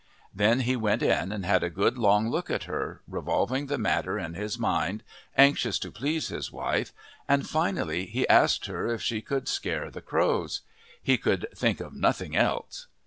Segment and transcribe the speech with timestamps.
[0.33, 4.17] Then he went in and had a good long look at her, revolving the matter
[4.17, 5.03] in his mind,
[5.37, 6.91] anxious to please his wife,
[7.29, 10.61] and finally, he asked her if she could scare the crows.
[11.03, 12.87] He could think of nothing else.